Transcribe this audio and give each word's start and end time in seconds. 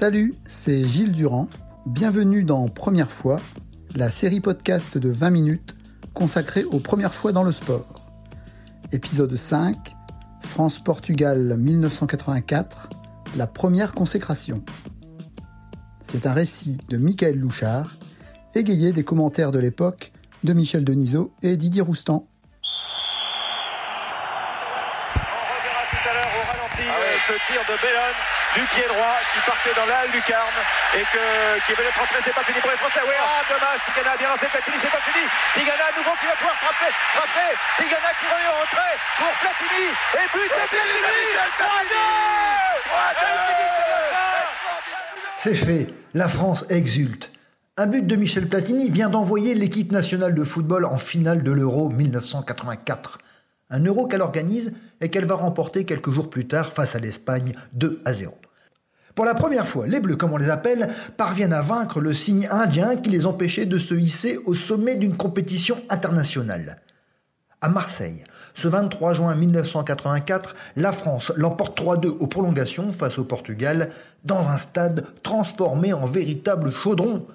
Salut, 0.00 0.36
c'est 0.46 0.84
Gilles 0.84 1.10
Durand. 1.10 1.48
Bienvenue 1.84 2.44
dans 2.44 2.68
Première 2.68 3.10
fois, 3.10 3.40
la 3.96 4.10
série 4.10 4.38
podcast 4.38 4.96
de 4.96 5.10
20 5.10 5.30
minutes 5.30 5.74
consacrée 6.14 6.62
aux 6.62 6.78
premières 6.78 7.14
fois 7.14 7.32
dans 7.32 7.42
le 7.42 7.50
sport. 7.50 8.08
Épisode 8.92 9.34
5, 9.34 9.96
France-Portugal 10.42 11.56
1984, 11.58 12.90
la 13.36 13.48
première 13.48 13.92
consécration. 13.92 14.62
C'est 16.00 16.26
un 16.26 16.32
récit 16.32 16.78
de 16.88 16.96
Michael 16.96 17.36
Louchard, 17.36 17.96
égayé 18.54 18.92
des 18.92 19.02
commentaires 19.02 19.50
de 19.50 19.58
l'époque 19.58 20.12
de 20.44 20.52
Michel 20.52 20.84
Denisot 20.84 21.32
et 21.42 21.56
Didier 21.56 21.82
Roustan. 21.82 22.28
ce 27.26 27.32
tir 27.52 27.60
de 27.68 27.82
Bellone 27.82 28.37
du 28.54 28.62
pied 28.72 28.86
droit 28.88 29.18
qui 29.32 29.40
partait 29.44 29.74
dans 29.76 29.86
la 29.86 30.06
lucarne 30.08 30.58
et 30.96 31.04
que, 31.04 31.24
qui 31.66 31.72
venait 31.76 31.92
de 31.92 31.98
rentrer. 31.98 32.20
C'est 32.24 32.34
pas 32.34 32.44
fini 32.44 32.60
pour 32.60 32.70
les 32.70 32.80
Français. 32.80 33.00
Oui, 33.04 33.14
ah, 33.18 33.42
dommage. 33.48 33.80
Tigana 33.84 34.16
bien 34.16 34.28
lancé 34.28 34.46
Platini. 34.48 34.76
C'est 34.80 34.92
pas 34.92 35.04
fini. 35.04 35.24
Tigana 35.54 35.84
à 35.88 35.94
nouveau 35.96 36.14
qui 36.16 36.26
va 36.26 36.36
pouvoir 36.36 36.56
frapper. 36.56 36.92
Frapper. 37.12 37.50
Tigana 37.76 38.10
qui 38.16 38.26
revient 38.26 38.52
en 38.52 38.60
retrait 38.64 38.96
pour 39.18 39.32
Platini. 39.42 39.84
Et 40.16 40.26
but 40.32 40.48
de 40.48 40.54
Platini. 40.54 40.98
3-2. 41.58 42.28
C'est 45.36 45.54
fait. 45.54 45.86
La 46.14 46.28
France 46.28 46.64
exulte. 46.68 47.32
Un 47.76 47.86
but 47.86 48.04
de 48.04 48.16
Michel 48.16 48.48
Platini 48.48 48.90
vient 48.90 49.08
d'envoyer 49.08 49.54
l'équipe 49.54 49.92
nationale 49.92 50.34
de 50.34 50.42
football 50.42 50.84
en 50.84 50.98
finale 50.98 51.44
de 51.44 51.52
l'Euro 51.52 51.90
1984 51.90 53.18
un 53.70 53.84
euro 53.84 54.06
qu'elle 54.06 54.22
organise 54.22 54.72
et 55.00 55.08
qu'elle 55.10 55.24
va 55.24 55.34
remporter 55.34 55.84
quelques 55.84 56.10
jours 56.10 56.30
plus 56.30 56.46
tard 56.46 56.72
face 56.72 56.96
à 56.96 56.98
l'Espagne 56.98 57.54
2 57.74 58.00
à 58.04 58.12
0. 58.12 58.34
Pour 59.14 59.24
la 59.24 59.34
première 59.34 59.66
fois, 59.66 59.86
les 59.86 59.98
Bleus, 59.98 60.16
comme 60.16 60.32
on 60.32 60.36
les 60.36 60.48
appelle, 60.48 60.88
parviennent 61.16 61.52
à 61.52 61.60
vaincre 61.60 62.00
le 62.00 62.12
signe 62.12 62.48
indien 62.50 62.96
qui 62.96 63.10
les 63.10 63.26
empêchait 63.26 63.66
de 63.66 63.78
se 63.78 63.94
hisser 63.94 64.38
au 64.46 64.54
sommet 64.54 64.94
d'une 64.94 65.16
compétition 65.16 65.76
internationale. 65.88 66.80
À 67.60 67.68
Marseille, 67.68 68.22
ce 68.54 68.68
23 68.68 69.14
juin 69.14 69.34
1984, 69.34 70.54
la 70.76 70.92
France 70.92 71.32
l'emporte 71.36 71.80
3-2 71.80 72.06
aux 72.06 72.26
prolongations 72.28 72.92
face 72.92 73.18
au 73.18 73.24
Portugal 73.24 73.90
dans 74.24 74.48
un 74.48 74.58
stade 74.58 75.04
transformé 75.24 75.92
en 75.92 76.06
véritable 76.06 76.72
chaudron 76.72 77.26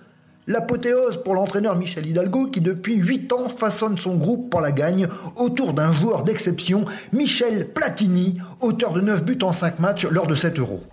L'apothéose 0.46 1.24
pour 1.24 1.36
l'entraîneur 1.36 1.78
Michel 1.78 2.06
Hidalgo 2.06 2.48
qui 2.48 2.60
depuis 2.60 2.96
8 2.96 3.32
ans 3.32 3.48
façonne 3.48 3.98
son 3.98 4.16
groupe 4.16 4.50
pour 4.50 4.60
la 4.60 4.74
gagne 4.74 5.08
autour 5.38 5.74
d'un 5.74 5.94
joueur 5.94 6.24
d'exception, 6.24 6.86
Michel 7.14 7.70
Platini, 7.70 8.40
auteur 8.60 8.92
de 8.92 9.00
9 9.00 9.24
buts 9.24 9.40
en 9.42 9.54
5 9.54 9.80
matchs 9.80 10.06
lors 10.06 10.28
de 10.28 10.36
7 10.36 10.60
euros. 10.60 10.84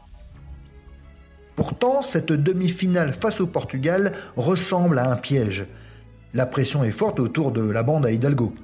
Pourtant, 1.57 2.01
cette 2.01 2.33
demi-finale 2.33 3.13
face 3.13 3.41
au 3.41 3.47
Portugal 3.47 4.13
ressemble 4.37 5.01
à 5.01 5.11
un 5.11 5.17
piège. 5.17 5.67
La 6.33 6.47
pression 6.47 6.85
est 6.85 6.93
forte 6.93 7.19
autour 7.19 7.51
de 7.51 7.61
la 7.61 7.83
bande 7.83 8.07
à 8.07 8.13
Hidalgo. 8.13 8.55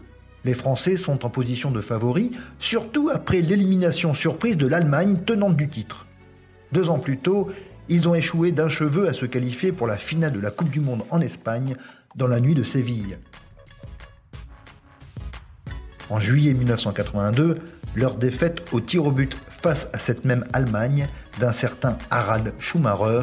Les 0.45 0.55
Français 0.55 0.97
sont 0.97 1.27
en 1.27 1.29
position 1.31 1.73
de 1.73 1.81
favori, 1.81 2.31
surtout 2.61 3.11
après 3.13 3.41
l'élimination 3.41 4.15
surprise 4.15 4.57
de 4.57 4.69
l'Allemagne 4.69 5.19
tenante 5.27 5.57
du 5.57 5.69
titre. 5.69 6.07
Deux 6.71 6.89
ans 6.89 7.01
plus 7.01 7.19
tôt, 7.19 7.49
ils 7.89 8.09
ont 8.09 8.15
échoué 8.15 8.53
d'un 8.53 8.69
cheveu 8.69 9.09
à 9.09 9.13
se 9.13 9.27
qualifier 9.27 9.73
pour 9.73 9.87
la 9.87 9.97
finale 9.97 10.33
de 10.33 10.41
la 10.41 10.51
Coupe 10.51 10.71
du 10.71 10.81
Monde 10.81 11.05
en 11.11 11.21
Espagne 11.21 11.77
dans 12.17 12.27
la 12.27 12.41
nuit 12.41 12.55
de 12.55 12.63
Séville. 12.63 13.19
En 16.11 16.21
juillet 16.21 16.55
1982, 16.55 17.59
leur 17.95 18.17
défaite 18.17 18.63
au 18.73 18.81
tir 18.81 19.05
au 19.05 19.11
but 19.11 19.37
face 19.49 19.89
à 19.93 19.99
cette 19.99 20.25
même 20.25 20.45
Allemagne 20.53 21.09
d'un 21.41 21.53
certain 21.53 21.99
Harald 22.11 22.53
Schumacher 22.59 23.23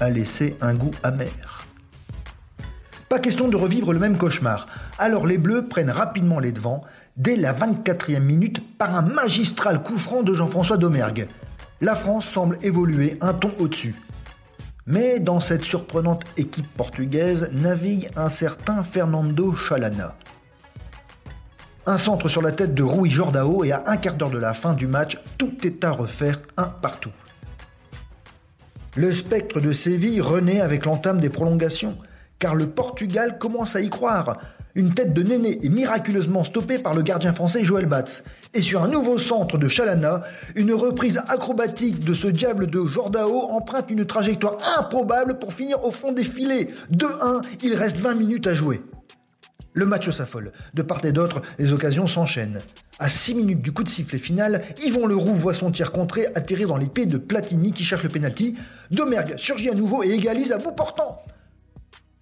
a 0.00 0.10
laissé 0.10 0.56
un 0.60 0.74
goût 0.74 0.92
amer. 1.02 1.66
Pas 3.08 3.18
question 3.18 3.48
de 3.48 3.56
revivre 3.56 3.92
le 3.92 3.98
même 3.98 4.16
cauchemar, 4.16 4.66
alors 4.98 5.26
les 5.26 5.36
Bleus 5.36 5.66
prennent 5.68 5.90
rapidement 5.90 6.38
les 6.38 6.52
devants 6.52 6.82
dès 7.18 7.36
la 7.36 7.52
24e 7.52 8.20
minute 8.20 8.78
par 8.78 8.96
un 8.96 9.02
magistral 9.02 9.82
coup 9.82 9.98
franc 9.98 10.22
de 10.22 10.32
Jean-François 10.32 10.78
Domergue 10.78 11.28
la 11.82 11.96
France 11.96 12.26
semble 12.26 12.58
évoluer 12.62 13.18
un 13.20 13.34
ton 13.34 13.50
au-dessus. 13.58 13.96
Mais 14.86 15.18
dans 15.18 15.40
cette 15.40 15.64
surprenante 15.64 16.24
équipe 16.36 16.72
portugaise 16.76 17.50
navigue 17.52 18.08
un 18.16 18.28
certain 18.28 18.84
Fernando 18.84 19.54
Chalana. 19.56 20.14
Un 21.84 21.98
centre 21.98 22.28
sur 22.28 22.40
la 22.40 22.52
tête 22.52 22.74
de 22.74 22.84
Rui 22.84 23.10
Jordao 23.10 23.64
et 23.64 23.72
à 23.72 23.82
un 23.86 23.96
quart 23.96 24.14
d'heure 24.14 24.30
de 24.30 24.38
la 24.38 24.54
fin 24.54 24.74
du 24.74 24.86
match, 24.86 25.18
tout 25.38 25.66
est 25.66 25.82
à 25.82 25.90
refaire 25.90 26.40
un 26.56 26.66
partout. 26.66 27.10
Le 28.94 29.10
spectre 29.10 29.58
de 29.60 29.72
Séville 29.72 30.20
renaît 30.20 30.60
avec 30.60 30.84
l'entame 30.84 31.18
des 31.18 31.30
prolongations, 31.30 31.98
car 32.38 32.54
le 32.54 32.68
Portugal 32.68 33.38
commence 33.40 33.74
à 33.74 33.80
y 33.80 33.90
croire. 33.90 34.38
Une 34.74 34.94
tête 34.94 35.12
de 35.12 35.22
Néné 35.22 35.58
est 35.62 35.68
miraculeusement 35.68 36.44
stoppée 36.44 36.78
par 36.78 36.94
le 36.94 37.02
gardien 37.02 37.32
français 37.32 37.62
Joël 37.62 37.84
Batz. 37.84 38.24
Et 38.54 38.62
sur 38.62 38.82
un 38.82 38.88
nouveau 38.88 39.18
centre 39.18 39.58
de 39.58 39.68
Chalana, 39.68 40.22
une 40.56 40.72
reprise 40.72 41.20
acrobatique 41.28 42.02
de 42.02 42.14
ce 42.14 42.26
diable 42.26 42.68
de 42.68 42.86
Jordao 42.86 43.38
emprunte 43.50 43.90
une 43.90 44.06
trajectoire 44.06 44.56
improbable 44.78 45.38
pour 45.38 45.52
finir 45.52 45.84
au 45.84 45.90
fond 45.90 46.12
des 46.12 46.24
filets. 46.24 46.68
2-1, 46.90 47.42
il 47.62 47.74
reste 47.74 47.98
20 47.98 48.14
minutes 48.14 48.46
à 48.46 48.54
jouer. 48.54 48.80
Le 49.74 49.84
match 49.84 50.08
s'affole. 50.08 50.52
De 50.72 50.80
part 50.80 51.04
et 51.04 51.12
d'autre, 51.12 51.42
les 51.58 51.74
occasions 51.74 52.06
s'enchaînent. 52.06 52.60
À 52.98 53.10
6 53.10 53.34
minutes 53.34 53.62
du 53.62 53.72
coup 53.72 53.82
de 53.82 53.88
sifflet 53.90 54.18
final, 54.18 54.62
Yvon 54.82 55.06
Leroux 55.06 55.34
voit 55.34 55.54
son 55.54 55.70
tir 55.70 55.92
contré 55.92 56.26
atterrir 56.34 56.68
dans 56.68 56.78
pieds 56.78 57.06
de 57.06 57.18
Platini 57.18 57.72
qui 57.72 57.84
cherche 57.84 58.04
le 58.04 58.08
pénalty. 58.08 58.56
Domergue 58.90 59.34
surgit 59.36 59.68
à 59.68 59.74
nouveau 59.74 60.02
et 60.02 60.10
égalise 60.10 60.52
à 60.52 60.58
bout 60.58 60.72
portant. 60.72 61.22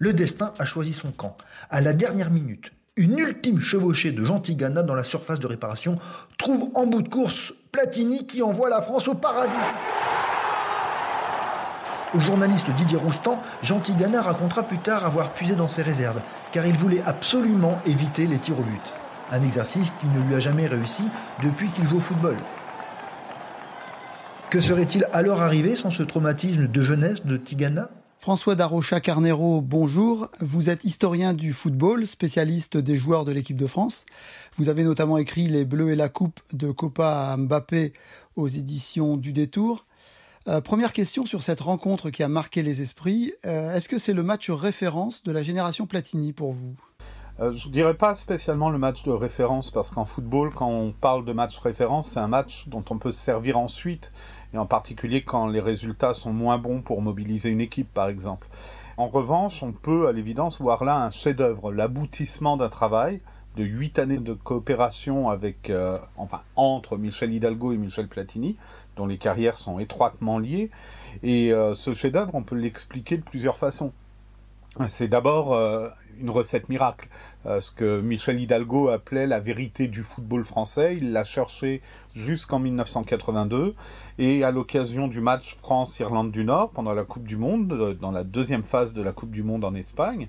Le 0.01 0.13
destin 0.13 0.51
a 0.57 0.65
choisi 0.65 0.93
son 0.93 1.11
camp. 1.11 1.37
À 1.69 1.79
la 1.79 1.93
dernière 1.93 2.31
minute, 2.31 2.71
une 2.95 3.19
ultime 3.19 3.59
chevauchée 3.59 4.11
de 4.11 4.25
Gentilgana 4.25 4.81
dans 4.81 4.95
la 4.95 5.03
surface 5.03 5.39
de 5.39 5.45
réparation 5.45 5.99
trouve 6.39 6.71
en 6.73 6.87
bout 6.87 7.03
de 7.03 7.07
course 7.07 7.53
Platini 7.71 8.25
qui 8.25 8.41
envoie 8.41 8.71
la 8.71 8.81
France 8.81 9.07
au 9.07 9.13
paradis. 9.13 9.53
Au 12.15 12.19
journaliste 12.19 12.65
Didier 12.77 12.97
Roustan, 12.97 13.39
Gentilgana 13.61 14.23
racontera 14.23 14.63
plus 14.63 14.79
tard 14.79 15.05
avoir 15.05 15.33
puisé 15.33 15.53
dans 15.53 15.67
ses 15.67 15.83
réserves, 15.83 16.19
car 16.51 16.65
il 16.65 16.73
voulait 16.73 17.03
absolument 17.05 17.79
éviter 17.85 18.25
les 18.25 18.39
tirs 18.39 18.59
au 18.59 18.63
but. 18.63 18.93
Un 19.31 19.43
exercice 19.43 19.91
qui 19.99 20.07
ne 20.07 20.27
lui 20.27 20.33
a 20.33 20.39
jamais 20.39 20.65
réussi 20.65 21.03
depuis 21.43 21.69
qu'il 21.69 21.87
joue 21.87 21.97
au 21.97 22.01
football. 22.01 22.37
Que 24.49 24.59
serait-il 24.59 25.07
alors 25.13 25.43
arrivé 25.43 25.75
sans 25.75 25.91
ce 25.91 26.01
traumatisme 26.01 26.65
de 26.65 26.83
jeunesse 26.83 27.23
de 27.23 27.37
Tigana? 27.37 27.91
François 28.21 28.53
Darocha 28.53 28.99
Carnero, 28.99 29.61
bonjour. 29.61 30.29
Vous 30.41 30.69
êtes 30.69 30.83
historien 30.83 31.33
du 31.33 31.53
football, 31.53 32.05
spécialiste 32.05 32.77
des 32.77 32.95
joueurs 32.95 33.25
de 33.25 33.31
l'équipe 33.31 33.57
de 33.57 33.65
France. 33.65 34.05
Vous 34.57 34.69
avez 34.69 34.83
notamment 34.83 35.17
écrit 35.17 35.47
Les 35.47 35.65
Bleus 35.65 35.89
et 35.89 35.95
la 35.95 36.07
Coupe 36.07 36.39
de 36.53 36.69
Copa 36.69 37.35
Mbappé 37.35 37.93
aux 38.35 38.47
éditions 38.47 39.17
du 39.17 39.33
Détour. 39.33 39.87
Euh, 40.47 40.61
première 40.61 40.93
question 40.93 41.25
sur 41.25 41.41
cette 41.41 41.61
rencontre 41.61 42.11
qui 42.11 42.21
a 42.21 42.27
marqué 42.27 42.61
les 42.61 42.83
esprits. 42.83 43.33
Euh, 43.43 43.73
est-ce 43.73 43.89
que 43.89 43.97
c'est 43.97 44.13
le 44.13 44.21
match 44.21 44.51
référence 44.51 45.23
de 45.23 45.31
la 45.31 45.41
génération 45.41 45.87
Platini 45.87 46.31
pour 46.31 46.53
vous? 46.53 46.75
Euh, 47.41 47.51
je 47.51 47.69
dirais 47.69 47.95
pas 47.95 48.13
spécialement 48.13 48.69
le 48.69 48.77
match 48.77 49.03
de 49.03 49.11
référence 49.11 49.71
parce 49.71 49.89
qu'en 49.89 50.05
football, 50.05 50.53
quand 50.53 50.69
on 50.69 50.91
parle 50.91 51.25
de 51.25 51.33
match 51.33 51.57
référence, 51.57 52.09
c'est 52.09 52.19
un 52.19 52.27
match 52.27 52.67
dont 52.67 52.83
on 52.91 52.99
peut 52.99 53.11
se 53.11 53.19
servir 53.19 53.57
ensuite 53.57 54.13
et 54.53 54.57
en 54.57 54.67
particulier 54.67 55.23
quand 55.23 55.47
les 55.47 55.59
résultats 55.59 56.13
sont 56.13 56.33
moins 56.33 56.59
bons 56.59 56.81
pour 56.81 57.01
mobiliser 57.01 57.49
une 57.49 57.61
équipe, 57.61 57.91
par 57.91 58.09
exemple. 58.09 58.47
En 58.97 59.07
revanche, 59.07 59.63
on 59.63 59.71
peut 59.71 60.07
à 60.07 60.11
l'évidence 60.11 60.61
voir 60.61 60.83
là 60.83 61.03
un 61.03 61.09
chef-d'œuvre, 61.09 61.71
l'aboutissement 61.71 62.57
d'un 62.57 62.69
travail 62.69 63.21
de 63.57 63.63
huit 63.63 63.99
années 63.99 64.17
de 64.17 64.33
coopération 64.33 65.29
euh, 65.69 65.97
entre 66.55 66.97
Michel 66.97 67.33
Hidalgo 67.33 67.73
et 67.73 67.77
Michel 67.77 68.07
Platini, 68.07 68.55
dont 68.95 69.07
les 69.07 69.17
carrières 69.17 69.57
sont 69.57 69.79
étroitement 69.79 70.37
liées. 70.37 70.69
Et 71.23 71.51
euh, 71.51 71.73
ce 71.73 71.93
chef-d'œuvre, 71.93 72.35
on 72.35 72.43
peut 72.43 72.55
l'expliquer 72.55 73.17
de 73.17 73.23
plusieurs 73.23 73.57
façons. 73.57 73.91
C'est 74.87 75.09
d'abord 75.09 75.53
euh, 75.53 75.89
une 76.21 76.29
recette 76.29 76.69
miracle. 76.69 77.09
Euh, 77.45 77.59
ce 77.59 77.71
que 77.71 77.99
Michel 77.99 78.39
Hidalgo 78.39 78.87
appelait 78.87 79.27
la 79.27 79.41
vérité 79.41 79.89
du 79.89 80.01
football 80.01 80.45
français. 80.45 80.95
Il 80.95 81.11
l'a 81.11 81.25
cherché 81.25 81.81
jusqu'en 82.15 82.59
1982 82.59 83.75
et 84.17 84.43
à 84.45 84.51
l'occasion 84.51 85.09
du 85.09 85.19
match 85.19 85.55
France-Irlande 85.55 86.31
du 86.31 86.45
Nord 86.45 86.69
pendant 86.69 86.93
la 86.93 87.03
Coupe 87.03 87.27
du 87.27 87.35
Monde, 87.35 87.73
euh, 87.73 87.93
dans 87.93 88.11
la 88.11 88.23
deuxième 88.23 88.63
phase 88.63 88.93
de 88.93 89.01
la 89.01 89.11
Coupe 89.11 89.31
du 89.31 89.43
Monde 89.43 89.65
en 89.65 89.75
Espagne, 89.75 90.27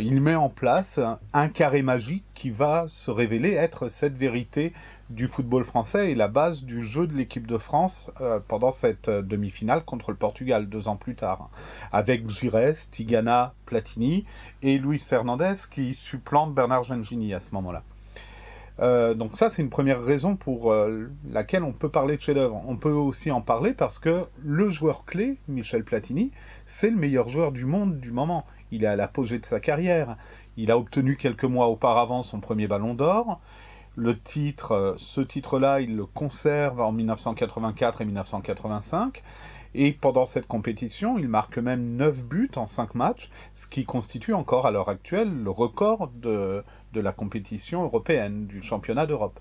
il 0.00 0.20
met 0.20 0.36
en 0.36 0.48
place 0.48 1.00
un 1.32 1.48
carré 1.48 1.82
magique 1.82 2.22
qui 2.34 2.50
va 2.50 2.84
se 2.86 3.10
révéler 3.10 3.54
être 3.54 3.88
cette 3.88 4.16
vérité 4.16 4.72
du 5.12 5.28
football 5.28 5.64
français 5.64 6.10
et 6.10 6.14
la 6.14 6.28
base 6.28 6.64
du 6.64 6.84
jeu 6.84 7.06
de 7.06 7.14
l'équipe 7.14 7.46
de 7.46 7.58
France 7.58 8.10
pendant 8.48 8.70
cette 8.70 9.10
demi-finale 9.10 9.84
contre 9.84 10.10
le 10.10 10.16
Portugal 10.16 10.68
deux 10.68 10.88
ans 10.88 10.96
plus 10.96 11.14
tard, 11.14 11.48
avec 11.92 12.28
Gires, 12.28 12.74
Tigana, 12.90 13.54
Platini 13.66 14.24
et 14.62 14.78
Luis 14.78 14.98
Fernandez 14.98 15.54
qui 15.70 15.94
supplante 15.94 16.54
Bernard 16.54 16.84
Gengini 16.84 17.34
à 17.34 17.40
ce 17.40 17.54
moment-là. 17.54 17.82
Euh, 18.80 19.14
donc 19.14 19.36
ça, 19.36 19.50
c'est 19.50 19.62
une 19.62 19.70
première 19.70 20.02
raison 20.02 20.36
pour 20.36 20.72
euh, 20.72 21.10
laquelle 21.30 21.62
on 21.62 21.72
peut 21.72 21.88
parler 21.88 22.16
de 22.16 22.20
chef-d'œuvre. 22.20 22.62
On 22.66 22.76
peut 22.76 22.90
aussi 22.90 23.30
en 23.30 23.40
parler 23.40 23.74
parce 23.74 23.98
que 23.98 24.24
le 24.42 24.70
joueur 24.70 25.04
clé, 25.04 25.38
Michel 25.48 25.84
Platini, 25.84 26.32
c'est 26.66 26.90
le 26.90 26.96
meilleur 26.96 27.28
joueur 27.28 27.52
du 27.52 27.64
monde 27.64 27.98
du 27.98 28.12
moment. 28.12 28.46
Il 28.70 28.84
est 28.84 28.88
à 28.88 28.96
l'apogée 28.96 29.38
de 29.38 29.46
sa 29.46 29.60
carrière. 29.60 30.16
Il 30.56 30.70
a 30.70 30.78
obtenu 30.78 31.16
quelques 31.16 31.44
mois 31.44 31.68
auparavant 31.68 32.22
son 32.22 32.40
premier 32.40 32.66
ballon 32.66 32.94
d'or. 32.94 33.40
Le 33.94 34.18
titre, 34.18 34.72
euh, 34.72 34.94
ce 34.96 35.20
titre-là, 35.20 35.80
il 35.80 35.96
le 35.96 36.06
conserve 36.06 36.80
en 36.80 36.92
1984 36.92 38.00
et 38.00 38.04
1985. 38.06 39.22
Et 39.74 39.92
pendant 39.92 40.26
cette 40.26 40.46
compétition, 40.46 41.18
il 41.18 41.28
marque 41.28 41.58
même 41.58 41.96
9 41.96 42.24
buts 42.26 42.50
en 42.56 42.66
5 42.66 42.94
matchs, 42.94 43.30
ce 43.54 43.66
qui 43.66 43.84
constitue 43.84 44.34
encore 44.34 44.66
à 44.66 44.70
l'heure 44.70 44.88
actuelle 44.88 45.32
le 45.32 45.50
record 45.50 46.08
de, 46.08 46.62
la 46.94 47.12
compétition 47.12 47.82
européenne, 47.82 48.46
du 48.46 48.62
championnat 48.62 49.06
d'Europe. 49.06 49.38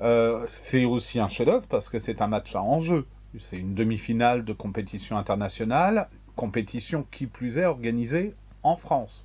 Euh, 0.00 0.44
c'est 0.48 0.84
aussi 0.84 1.20
un 1.20 1.28
chef-d'œuvre 1.28 1.66
parce 1.68 1.88
que 1.88 1.98
c'est 1.98 2.20
un 2.20 2.26
match 2.26 2.56
à 2.56 2.62
enjeu. 2.62 3.06
C'est 3.38 3.58
une 3.58 3.74
demi-finale 3.74 4.44
de 4.44 4.52
compétition 4.52 5.16
internationale, 5.16 6.08
compétition 6.34 7.06
qui 7.10 7.26
plus 7.26 7.58
est 7.58 7.66
organisée 7.66 8.34
en 8.64 8.76
France. 8.76 9.24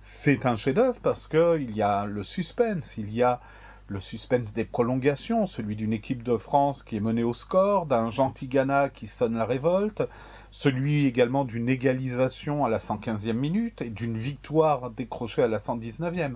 C'est 0.00 0.44
un 0.44 0.56
chef-d'œuvre 0.56 1.00
parce 1.02 1.28
qu'il 1.28 1.74
y 1.74 1.82
a 1.82 2.04
le 2.04 2.22
suspense, 2.22 2.98
il 2.98 3.14
y 3.14 3.22
a 3.22 3.40
le 3.88 4.00
suspense 4.00 4.52
des 4.52 4.66
prolongations, 4.66 5.46
celui 5.46 5.74
d'une 5.74 5.94
équipe 5.94 6.22
de 6.22 6.36
France 6.36 6.82
qui 6.82 6.96
est 6.96 7.00
menée 7.00 7.24
au 7.24 7.32
score, 7.32 7.86
d'un 7.86 8.10
gentil 8.10 8.46
Ghana 8.46 8.90
qui 8.90 9.06
sonne 9.06 9.34
la 9.34 9.46
révolte, 9.46 10.02
celui 10.50 11.06
également 11.06 11.46
d'une 11.46 11.70
égalisation 11.70 12.66
à 12.66 12.68
la 12.68 12.78
115e 12.78 13.32
minute 13.32 13.80
et 13.80 13.88
d'une 13.88 14.16
victoire 14.16 14.90
décrochée 14.90 15.42
à 15.42 15.48
la 15.48 15.58
119e. 15.58 16.34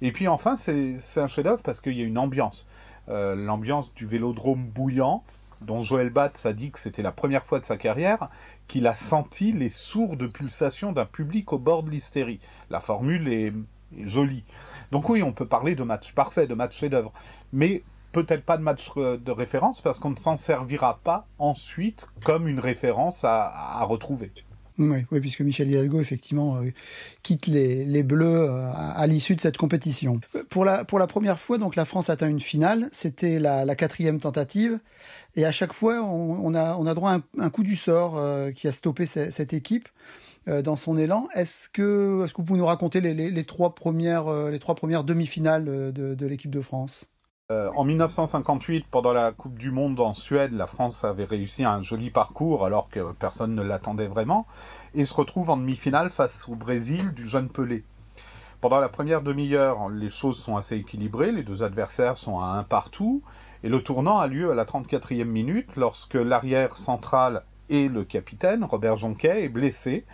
Et 0.00 0.12
puis 0.12 0.28
enfin, 0.28 0.56
c'est 0.56 0.96
un 1.16 1.26
chef-d'œuvre 1.26 1.62
parce 1.62 1.80
qu'il 1.80 1.98
y 1.98 2.02
a 2.02 2.04
une 2.04 2.18
ambiance. 2.18 2.66
Euh, 3.08 3.34
l'ambiance 3.34 3.92
du 3.94 4.06
vélodrome 4.06 4.68
bouillant, 4.68 5.24
dont 5.60 5.80
Joël 5.80 6.10
Batz 6.10 6.46
a 6.46 6.52
dit 6.52 6.70
que 6.70 6.78
c'était 6.78 7.02
la 7.02 7.12
première 7.12 7.44
fois 7.44 7.58
de 7.58 7.64
sa 7.64 7.76
carrière 7.76 8.28
qu'il 8.68 8.86
a 8.86 8.94
senti 8.94 9.52
les 9.52 9.70
sourdes 9.70 10.32
pulsations 10.32 10.92
d'un 10.92 11.06
public 11.06 11.52
au 11.52 11.58
bord 11.58 11.82
de 11.82 11.90
l'hystérie. 11.90 12.38
La 12.70 12.80
formule 12.80 13.28
est 13.28 13.52
joli. 14.00 14.44
Donc 14.90 15.08
oui, 15.08 15.22
on 15.22 15.32
peut 15.32 15.46
parler 15.46 15.74
de 15.74 15.82
match 15.82 16.12
parfait, 16.14 16.46
de 16.46 16.54
match 16.54 16.76
chef-d'œuvre, 16.76 17.12
mais 17.52 17.82
peut-être 18.12 18.44
pas 18.44 18.56
de 18.56 18.62
match 18.62 18.90
euh, 18.96 19.16
de 19.16 19.32
référence 19.32 19.80
parce 19.80 19.98
qu'on 19.98 20.10
ne 20.10 20.16
s'en 20.16 20.36
servira 20.36 21.00
pas 21.02 21.26
ensuite 21.38 22.08
comme 22.24 22.46
une 22.46 22.60
référence 22.60 23.24
à, 23.24 23.82
retrouver. 23.84 24.30
Oui, 24.78 25.04
puisque 25.20 25.42
Michel 25.42 25.70
Hidalgo, 25.70 26.00
effectivement, 26.00 26.56
euh, 26.56 26.72
quitte 27.22 27.46
les, 27.46 28.02
Bleus 28.02 28.48
euh, 28.48 28.72
à, 28.74 29.06
l'issue 29.06 29.36
de 29.36 29.40
cette 29.40 29.56
compétition. 29.56 30.20
Pour 30.48 30.64
la, 30.64 30.84
première 30.84 31.38
fois, 31.38 31.58
donc 31.58 31.76
la 31.76 31.84
France 31.84 32.10
atteint 32.10 32.28
une 32.28 32.40
finale. 32.40 32.88
C'était 32.92 33.38
la, 33.38 33.74
quatrième 33.74 34.18
tentative. 34.18 34.78
Et 35.36 35.44
à 35.44 35.52
chaque 35.52 35.72
fois, 35.72 36.02
on 36.02 36.54
a 36.54 36.94
droit 36.94 37.12
à 37.12 37.20
un, 37.38 37.50
coup 37.50 37.62
du 37.62 37.76
sort 37.76 38.18
qui 38.54 38.66
a 38.66 38.72
stoppé 38.72 39.06
cette 39.06 39.52
équipe. 39.52 39.88
Euh, 40.48 40.60
dans 40.60 40.74
son 40.74 40.96
élan. 40.96 41.28
Est-ce 41.34 41.68
que, 41.68 42.26
vous 42.36 42.42
pouvez 42.42 42.58
nous 42.58 42.66
raconter 42.66 43.00
les, 43.00 43.44
trois 43.44 43.76
premières, 43.76 44.26
euh, 44.26 44.58
trois 44.58 44.74
premières 44.74 45.04
demi-finales 45.04 45.68
euh, 45.68 45.92
de, 45.92 46.26
l'équipe 46.26 46.50
de 46.50 46.60
France? 46.60 47.04
En 47.76 47.84
1958, 47.84 48.86
pendant 48.90 49.12
la 49.12 49.30
Coupe 49.30 49.58
du 49.58 49.70
Monde 49.70 50.00
en 50.00 50.14
Suède, 50.14 50.52
la 50.52 50.66
France 50.66 51.04
avait 51.04 51.26
réussi 51.26 51.66
un 51.66 51.82
joli 51.82 52.10
parcours 52.10 52.64
alors 52.64 52.88
que 52.88 53.12
personne 53.12 53.54
ne 53.54 53.60
l'attendait 53.60 54.06
vraiment 54.06 54.46
et 54.94 55.04
se 55.04 55.12
retrouve 55.12 55.50
en 55.50 55.58
demi-finale 55.58 56.08
face 56.08 56.48
au 56.48 56.54
Brésil 56.54 57.12
du 57.12 57.28
jeune 57.28 57.50
Pelé. 57.50 57.84
Pendant 58.62 58.80
la 58.80 58.88
première 58.88 59.20
demi-heure, 59.20 59.90
les 59.90 60.08
choses 60.08 60.38
sont 60.38 60.56
assez 60.56 60.76
équilibrées, 60.76 61.30
les 61.30 61.42
deux 61.42 61.62
adversaires 61.62 62.16
sont 62.16 62.40
à 62.40 62.46
un 62.46 62.62
partout 62.62 63.22
et 63.62 63.68
le 63.68 63.82
tournant 63.82 64.18
a 64.18 64.28
lieu 64.28 64.50
à 64.50 64.54
la 64.54 64.64
34e 64.64 65.24
minute 65.24 65.76
lorsque 65.76 66.14
l'arrière 66.14 66.78
central 66.78 67.42
et 67.68 67.88
le 67.88 68.04
capitaine, 68.04 68.64
Robert 68.64 68.96
Jonquet, 68.96 69.44
est 69.44 69.48
blessé. 69.48 70.04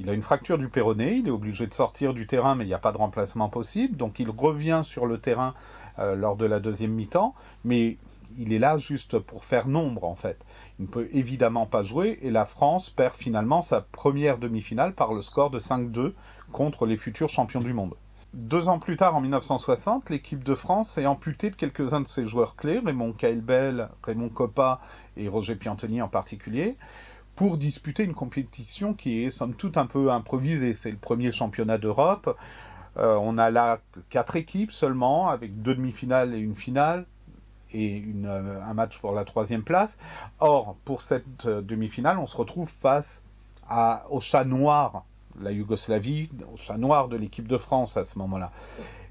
Il 0.00 0.10
a 0.10 0.12
une 0.12 0.22
fracture 0.22 0.58
du 0.58 0.68
péroné, 0.68 1.14
il 1.14 1.28
est 1.28 1.30
obligé 1.30 1.66
de 1.68 1.74
sortir 1.74 2.14
du 2.14 2.26
terrain, 2.26 2.56
mais 2.56 2.64
il 2.64 2.66
n'y 2.66 2.74
a 2.74 2.80
pas 2.80 2.90
de 2.90 2.98
remplacement 2.98 3.48
possible, 3.48 3.96
donc 3.96 4.18
il 4.18 4.28
revient 4.28 4.82
sur 4.84 5.06
le 5.06 5.18
terrain 5.18 5.54
euh, 6.00 6.16
lors 6.16 6.36
de 6.36 6.46
la 6.46 6.58
deuxième 6.58 6.90
mi-temps, 6.90 7.32
mais 7.64 7.96
il 8.36 8.52
est 8.52 8.58
là 8.58 8.76
juste 8.78 9.20
pour 9.20 9.44
faire 9.44 9.68
nombre 9.68 10.02
en 10.04 10.16
fait. 10.16 10.44
Il 10.80 10.86
ne 10.86 10.90
peut 10.90 11.08
évidemment 11.12 11.66
pas 11.66 11.84
jouer 11.84 12.18
et 12.22 12.32
la 12.32 12.44
France 12.44 12.90
perd 12.90 13.14
finalement 13.14 13.62
sa 13.62 13.82
première 13.82 14.38
demi-finale 14.38 14.94
par 14.94 15.12
le 15.12 15.22
score 15.22 15.50
de 15.50 15.60
5-2 15.60 16.14
contre 16.50 16.86
les 16.86 16.96
futurs 16.96 17.28
champions 17.28 17.60
du 17.60 17.72
monde. 17.72 17.94
Deux 18.34 18.68
ans 18.68 18.80
plus 18.80 18.96
tard, 18.96 19.14
en 19.14 19.20
1960, 19.20 20.10
l'équipe 20.10 20.42
de 20.42 20.56
France 20.56 20.98
est 20.98 21.06
amputée 21.06 21.50
de 21.50 21.54
quelques-uns 21.54 22.00
de 22.00 22.08
ses 22.08 22.26
joueurs 22.26 22.56
clés, 22.56 22.80
Raymond 22.84 23.12
Cailbel, 23.12 23.88
Raymond 24.02 24.28
Coppa 24.28 24.80
et 25.16 25.28
Roger 25.28 25.54
Piantoni 25.54 26.02
en 26.02 26.08
particulier, 26.08 26.74
pour 27.36 27.58
disputer 27.58 28.02
une 28.02 28.12
compétition 28.12 28.92
qui 28.92 29.22
est 29.22 29.30
somme 29.30 29.54
toute 29.54 29.76
un 29.76 29.86
peu 29.86 30.10
improvisée. 30.10 30.74
C'est 30.74 30.90
le 30.90 30.96
premier 30.96 31.30
championnat 31.30 31.78
d'Europe. 31.78 32.36
Euh, 32.96 33.16
on 33.20 33.38
a 33.38 33.52
là 33.52 33.78
quatre 34.10 34.34
équipes 34.34 34.72
seulement, 34.72 35.28
avec 35.28 35.62
deux 35.62 35.76
demi-finales 35.76 36.34
et 36.34 36.38
une 36.38 36.56
finale, 36.56 37.06
et 37.72 38.02
euh, 38.24 38.60
un 38.60 38.74
match 38.74 38.98
pour 38.98 39.12
la 39.12 39.24
troisième 39.24 39.62
place. 39.62 39.96
Or, 40.40 40.74
pour 40.84 41.02
cette 41.02 41.46
euh, 41.46 41.62
demi-finale, 41.62 42.18
on 42.18 42.26
se 42.26 42.36
retrouve 42.36 42.68
face 42.68 43.22
au 44.10 44.18
chat 44.18 44.44
noir 44.44 45.04
la 45.40 45.52
Yougoslavie, 45.52 46.28
au 46.52 46.56
chat 46.56 46.78
noir 46.78 47.08
de 47.08 47.16
l'équipe 47.16 47.48
de 47.48 47.58
France 47.58 47.96
à 47.96 48.04
ce 48.04 48.18
moment-là. 48.18 48.52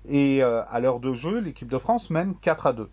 Et 0.07 0.43
euh, 0.43 0.63
à 0.69 0.79
l'heure 0.79 0.99
de 0.99 1.13
jeu, 1.13 1.39
l'équipe 1.39 1.69
de 1.69 1.77
France 1.77 2.09
mène 2.09 2.35
4 2.35 2.67
à 2.67 2.73
2. 2.73 2.89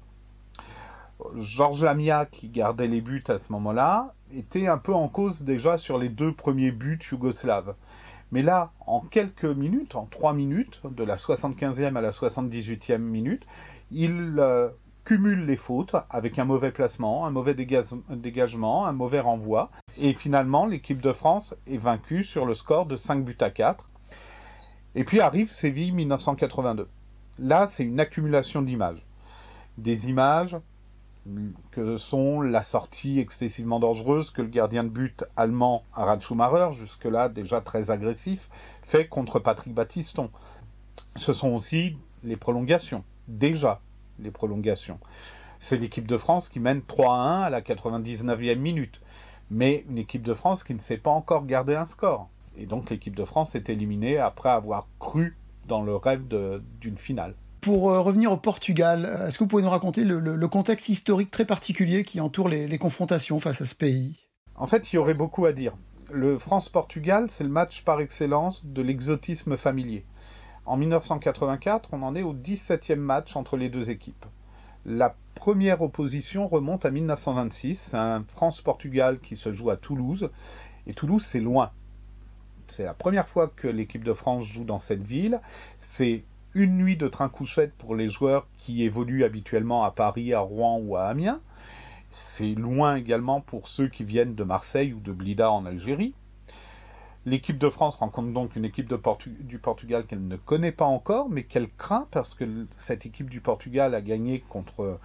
Georges 1.36 1.84
Lamia, 1.84 2.26
qui 2.26 2.48
gardait 2.48 2.86
les 2.86 3.00
buts 3.00 3.24
à 3.28 3.38
ce 3.38 3.52
moment-là, 3.52 4.14
était 4.32 4.66
un 4.66 4.78
peu 4.78 4.94
en 4.94 5.08
cause 5.08 5.42
déjà 5.42 5.76
sur 5.76 5.98
les 5.98 6.08
deux 6.08 6.32
premiers 6.32 6.70
buts 6.70 6.98
yougoslaves. 7.10 7.74
Mais 8.32 8.42
là, 8.42 8.72
en 8.86 9.00
quelques 9.00 9.44
minutes, 9.44 9.96
en 9.96 10.06
3 10.06 10.34
minutes, 10.34 10.80
de 10.84 11.04
la 11.04 11.16
75e 11.16 11.96
à 11.96 12.00
la 12.00 12.12
78e 12.12 12.98
minute, 12.98 13.44
il 13.90 14.36
euh, 14.38 14.68
cumule 15.10 15.44
les 15.44 15.56
fautes 15.56 15.96
avec 16.08 16.38
un 16.38 16.44
mauvais 16.44 16.70
placement, 16.70 17.26
un 17.26 17.32
mauvais 17.32 17.54
dégagement, 17.54 18.86
un 18.86 18.92
mauvais 18.92 19.18
renvoi. 19.18 19.68
Et 19.98 20.14
finalement, 20.14 20.66
l'équipe 20.66 21.00
de 21.00 21.12
France 21.12 21.56
est 21.66 21.78
vaincue 21.78 22.22
sur 22.22 22.46
le 22.46 22.54
score 22.54 22.86
de 22.86 22.94
5 22.94 23.24
buts 23.24 23.36
à 23.40 23.50
4. 23.50 23.90
Et 24.94 25.02
puis 25.02 25.20
arrive 25.20 25.50
Séville 25.50 25.90
1982. 25.90 26.86
Là, 27.40 27.66
c'est 27.66 27.82
une 27.82 27.98
accumulation 27.98 28.62
d'images. 28.62 29.04
Des 29.78 30.10
images 30.10 30.56
que 31.72 31.96
sont 31.96 32.40
la 32.40 32.62
sortie 32.62 33.18
excessivement 33.18 33.80
dangereuse 33.80 34.30
que 34.30 34.42
le 34.42 34.48
gardien 34.48 34.84
de 34.84 34.90
but 34.90 35.24
allemand 35.34 35.82
Harald 35.92 36.20
Schumacher, 36.20 36.76
jusque-là 36.78 37.28
déjà 37.28 37.60
très 37.60 37.90
agressif, 37.90 38.48
fait 38.80 39.08
contre 39.08 39.40
Patrick 39.40 39.74
Battiston. 39.74 40.30
Ce 41.16 41.32
sont 41.32 41.48
aussi 41.48 41.96
les 42.22 42.36
prolongations, 42.36 43.02
déjà 43.26 43.80
les 44.22 44.30
prolongations. 44.30 44.98
C'est 45.58 45.76
l'équipe 45.76 46.06
de 46.06 46.16
France 46.16 46.48
qui 46.48 46.60
mène 46.60 46.82
3 46.82 47.14
à 47.14 47.18
1 47.18 47.42
à 47.42 47.50
la 47.50 47.60
99e 47.60 48.56
minute. 48.56 49.00
Mais 49.50 49.84
une 49.88 49.98
équipe 49.98 50.22
de 50.22 50.34
France 50.34 50.64
qui 50.64 50.74
ne 50.74 50.78
sait 50.78 50.96
pas 50.96 51.10
encore 51.10 51.44
garder 51.44 51.74
un 51.74 51.84
score. 51.84 52.28
Et 52.56 52.66
donc 52.66 52.90
l'équipe 52.90 53.16
de 53.16 53.24
France 53.24 53.54
est 53.54 53.68
éliminée 53.68 54.18
après 54.18 54.48
avoir 54.48 54.86
cru 54.98 55.36
dans 55.66 55.82
le 55.82 55.94
rêve 55.96 56.22
d'une 56.80 56.96
finale. 56.96 57.34
Pour 57.60 57.90
euh, 57.90 58.00
revenir 58.00 58.32
au 58.32 58.36
Portugal, 58.36 59.24
est-ce 59.26 59.38
que 59.38 59.44
vous 59.44 59.48
pouvez 59.48 59.62
nous 59.62 59.70
raconter 59.70 60.04
le, 60.04 60.48
contexte 60.48 60.88
historique 60.88 61.30
très 61.30 61.44
particulier 61.44 62.04
qui 62.04 62.20
entoure 62.20 62.48
les, 62.48 62.66
les 62.66 62.78
confrontations 62.78 63.38
face 63.38 63.60
à 63.60 63.66
ce 63.66 63.74
pays? 63.74 64.16
En 64.56 64.66
fait, 64.66 64.92
il 64.92 64.96
y 64.96 64.98
aurait 64.98 65.14
beaucoup 65.14 65.44
à 65.44 65.52
dire. 65.52 65.74
Le 66.10 66.38
France-Portugal, 66.38 67.26
c'est 67.28 67.44
le 67.44 67.50
match 67.50 67.84
par 67.84 68.00
excellence 68.00 68.64
de 68.64 68.82
l'exotisme 68.82 69.56
familier. 69.56 70.04
En 70.66 70.76
1984, 70.76 71.90
on 71.92 72.02
en 72.02 72.14
est 72.14 72.22
au 72.22 72.34
17e 72.34 72.96
match 72.96 73.36
entre 73.36 73.56
les 73.56 73.68
deux 73.68 73.90
équipes. 73.90 74.26
La 74.84 75.14
première 75.34 75.82
opposition 75.82 76.48
remonte 76.48 76.84
à 76.84 76.90
1926, 76.90 77.78
c'est 77.78 77.96
un 77.96 78.24
France-Portugal 78.28 79.20
qui 79.20 79.36
se 79.36 79.52
joue 79.52 79.70
à 79.70 79.76
Toulouse, 79.76 80.30
et 80.86 80.94
Toulouse 80.94 81.24
c'est 81.24 81.40
loin. 81.40 81.70
C'est 82.68 82.84
la 82.84 82.94
première 82.94 83.28
fois 83.28 83.48
que 83.48 83.66
l'équipe 83.66 84.04
de 84.04 84.12
France 84.12 84.44
joue 84.44 84.64
dans 84.64 84.78
cette 84.78 85.02
ville. 85.02 85.40
C'est 85.78 86.24
une 86.54 86.76
nuit 86.76 86.96
de 86.96 87.08
train 87.08 87.28
couchette 87.28 87.74
pour 87.74 87.96
les 87.96 88.08
joueurs 88.08 88.46
qui 88.58 88.84
évoluent 88.84 89.24
habituellement 89.24 89.82
à 89.84 89.90
Paris, 89.90 90.34
à 90.34 90.40
Rouen 90.40 90.78
ou 90.78 90.96
à 90.96 91.04
Amiens. 91.04 91.40
C'est 92.10 92.54
loin 92.54 92.96
également 92.96 93.40
pour 93.40 93.68
ceux 93.68 93.88
qui 93.88 94.04
viennent 94.04 94.34
de 94.34 94.44
Marseille 94.44 94.92
ou 94.92 95.00
de 95.00 95.12
Blida 95.12 95.50
en 95.50 95.66
Algérie. 95.66 96.14
L'équipe 97.26 97.58
de 97.58 97.68
France 97.68 97.96
rencontre 97.96 98.32
donc 98.32 98.56
une 98.56 98.64
équipe 98.64 98.90
du 99.40 99.58
Portugal 99.58 100.06
qu'elle 100.06 100.26
ne 100.26 100.36
connaît 100.36 100.72
pas 100.72 100.86
encore, 100.86 101.28
mais 101.28 101.42
qu'elle 101.42 101.68
craint 101.68 102.06
parce 102.10 102.34
que 102.34 102.66
cette 102.76 103.04
équipe 103.04 103.28
du 103.28 103.42
Portugal 103.42 103.94
a 103.94 104.00
gagné 104.00 104.40
contre 104.48 104.98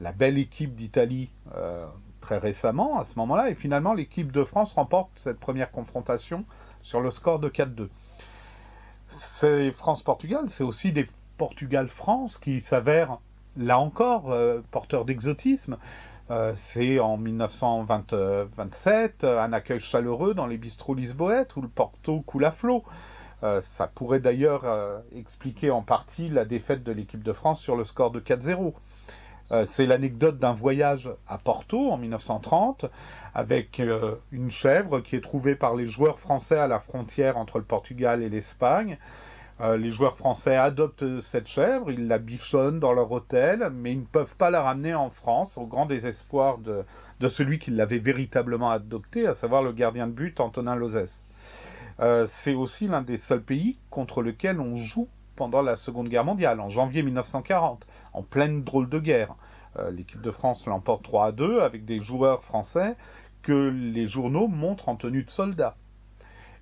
la 0.00 0.12
belle 0.12 0.36
équipe 0.36 0.74
d'Italie 0.74 1.30
euh, 1.54 1.86
très 2.20 2.36
récemment, 2.36 2.98
à 2.98 3.04
ce 3.04 3.18
moment-là, 3.20 3.48
et 3.48 3.54
finalement 3.54 3.94
l'équipe 3.94 4.30
de 4.32 4.44
France 4.44 4.74
remporte 4.74 5.10
cette 5.16 5.40
première 5.40 5.70
confrontation 5.70 6.44
sur 6.82 7.00
le 7.00 7.10
score 7.10 7.38
de 7.38 7.48
4-2. 7.48 7.88
C'est 9.06 9.72
France-Portugal, 9.72 10.44
c'est 10.48 10.64
aussi 10.64 10.92
des 10.92 11.06
Portugal-France 11.38 12.36
qui 12.36 12.60
s'avèrent 12.60 13.18
là 13.56 13.78
encore, 13.78 14.36
porteur 14.70 15.04
d'exotisme. 15.04 15.76
C'est 16.56 16.98
en 16.98 17.18
1927 17.18 19.24
un 19.24 19.52
accueil 19.52 19.80
chaleureux 19.80 20.34
dans 20.34 20.46
les 20.46 20.56
bistrots 20.56 20.94
lisboètes 20.94 21.56
où 21.56 21.62
le 21.62 21.68
Porto 21.68 22.20
coule 22.22 22.44
à 22.44 22.50
flot. 22.50 22.84
ça 23.60 23.86
pourrait 23.88 24.20
d'ailleurs 24.20 24.64
expliquer 25.14 25.70
en 25.70 25.82
partie 25.82 26.30
la 26.30 26.44
défaite 26.44 26.82
de 26.82 26.92
l'équipe 26.92 27.22
de 27.22 27.32
France 27.32 27.60
sur 27.60 27.76
le 27.76 27.84
score 27.84 28.10
de 28.10 28.20
4-0. 28.20 28.72
Euh, 29.50 29.64
c'est 29.66 29.86
l'anecdote 29.86 30.38
d'un 30.38 30.52
voyage 30.52 31.10
à 31.26 31.36
Porto 31.36 31.90
en 31.90 31.98
1930 31.98 32.86
avec 33.34 33.80
euh, 33.80 34.16
une 34.30 34.50
chèvre 34.50 35.00
qui 35.00 35.16
est 35.16 35.20
trouvée 35.20 35.56
par 35.56 35.74
les 35.74 35.86
joueurs 35.86 36.20
français 36.20 36.58
à 36.58 36.68
la 36.68 36.78
frontière 36.78 37.36
entre 37.36 37.58
le 37.58 37.64
Portugal 37.64 38.22
et 38.22 38.28
l'Espagne. 38.28 38.98
Euh, 39.62 39.76
les 39.76 39.90
joueurs 39.90 40.16
français 40.16 40.56
adoptent 40.56 41.20
cette 41.20 41.46
chèvre, 41.46 41.90
ils 41.90 42.08
la 42.08 42.18
bichonnent 42.18 42.80
dans 42.80 42.92
leur 42.92 43.10
hôtel, 43.12 43.70
mais 43.72 43.92
ils 43.92 44.00
ne 44.00 44.04
peuvent 44.04 44.36
pas 44.36 44.50
la 44.50 44.62
ramener 44.62 44.94
en 44.94 45.08
France 45.08 45.56
au 45.56 45.66
grand 45.66 45.86
désespoir 45.86 46.58
de, 46.58 46.84
celui 47.28 47.58
qui 47.58 47.70
l'avait 47.70 47.98
véritablement 47.98 48.70
adoptée, 48.70 49.26
à 49.26 49.34
savoir 49.34 49.62
le 49.62 49.72
gardien 49.72 50.08
de 50.08 50.12
but 50.12 50.40
Antonin 50.40 50.74
Lozès. 50.74 51.28
c'est 52.26 52.54
aussi 52.54 52.88
l'un 52.88 53.02
des 53.02 53.18
seuls 53.18 53.42
pays 53.42 53.78
contre 53.90 54.20
lequel 54.22 54.58
on 54.58 54.74
joue 54.74 55.08
pendant 55.36 55.62
la 55.62 55.76
Seconde 55.76 56.08
Guerre 56.08 56.24
mondiale, 56.24 56.60
en 56.60 56.68
janvier 56.68 57.02
1940, 57.02 57.86
en 58.12 58.22
pleine 58.22 58.64
drôle 58.64 58.88
de 58.88 58.98
guerre. 58.98 59.34
Euh, 59.76 59.90
l'équipe 59.90 60.20
de 60.20 60.30
France 60.30 60.66
l'emporte 60.66 61.02
3 61.02 61.26
à 61.26 61.32
2 61.32 61.60
avec 61.60 61.84
des 61.84 62.00
joueurs 62.00 62.44
français 62.44 62.96
que 63.42 63.70
les 63.70 64.06
journaux 64.06 64.48
montrent 64.48 64.88
en 64.88 64.96
tenue 64.96 65.24
de 65.24 65.30
soldats. 65.30 65.76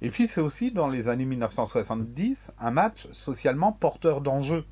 Et 0.02 0.10
puis 0.10 0.26
c'est 0.26 0.40
aussi 0.40 0.72
dans 0.72 0.88
les 0.88 1.08
années 1.08 1.24
1970 1.24 2.52
un 2.58 2.70
match 2.70 3.06
socialement 3.12 3.72
porteur 3.72 4.20
d'enjeux. 4.20 4.64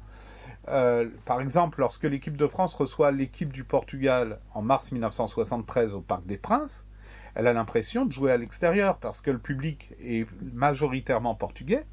Euh, 0.68 1.08
par 1.24 1.40
exemple, 1.40 1.80
lorsque 1.80 2.04
l'équipe 2.04 2.36
de 2.36 2.46
France 2.46 2.74
reçoit 2.74 3.10
l'équipe 3.10 3.52
du 3.52 3.64
Portugal 3.64 4.40
en 4.54 4.62
mars 4.62 4.92
1973 4.92 5.94
au 5.94 6.00
Parc 6.00 6.26
des 6.26 6.38
Princes, 6.38 6.86
elle 7.34 7.46
a 7.46 7.52
l'impression 7.52 8.06
de 8.06 8.12
jouer 8.12 8.32
à 8.32 8.36
l'extérieur 8.36 8.98
parce 8.98 9.20
que 9.20 9.30
le 9.30 9.38
public 9.38 9.90
est 10.00 10.26
majoritairement 10.52 11.34
portugais 11.34 11.84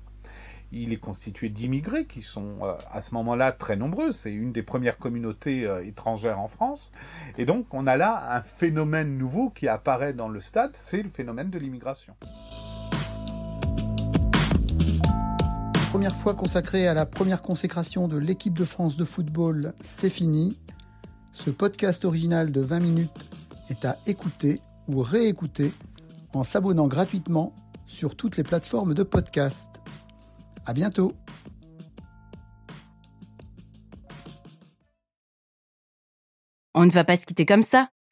il 0.71 0.93
est 0.93 0.97
constitué 0.97 1.49
d'immigrés 1.49 2.05
qui 2.05 2.21
sont 2.21 2.59
euh, 2.63 2.73
à 2.91 3.01
ce 3.01 3.13
moment-là 3.15 3.51
très 3.51 3.75
nombreux. 3.75 4.11
C'est 4.11 4.33
une 4.33 4.51
des 4.51 4.63
premières 4.63 4.97
communautés 4.97 5.65
euh, 5.65 5.85
étrangères 5.85 6.39
en 6.39 6.47
France. 6.47 6.91
Et 7.37 7.45
donc 7.45 7.73
on 7.73 7.87
a 7.87 7.97
là 7.97 8.35
un 8.35 8.41
phénomène 8.41 9.17
nouveau 9.17 9.49
qui 9.49 9.67
apparaît 9.67 10.13
dans 10.13 10.27
le 10.27 10.41
stade, 10.41 10.71
c'est 10.73 11.03
le 11.03 11.09
phénomène 11.09 11.49
de 11.49 11.59
l'immigration. 11.59 12.15
Première 15.95 16.13
fois 16.13 16.33
consacrée 16.33 16.89
à 16.89 16.93
la 16.93 17.05
première 17.05 17.41
consécration 17.41 18.09
de 18.09 18.17
l'équipe 18.17 18.53
de 18.53 18.65
France 18.65 18.97
de 18.97 19.05
football, 19.05 19.73
c'est 19.79 20.09
fini. 20.09 20.59
Ce 21.31 21.49
podcast 21.49 22.03
original 22.03 22.51
de 22.51 22.59
20 22.59 22.81
minutes 22.81 23.29
est 23.69 23.85
à 23.85 23.97
écouter 24.05 24.59
ou 24.89 25.01
réécouter 25.01 25.71
en 26.33 26.43
s'abonnant 26.43 26.89
gratuitement 26.89 27.55
sur 27.85 28.17
toutes 28.17 28.35
les 28.35 28.43
plateformes 28.43 28.93
de 28.93 29.03
podcast. 29.03 29.69
À 30.65 30.73
bientôt 30.73 31.13
On 36.73 36.85
ne 36.85 36.91
va 36.91 37.05
pas 37.05 37.15
se 37.15 37.25
quitter 37.25 37.45
comme 37.45 37.63
ça. 37.63 37.87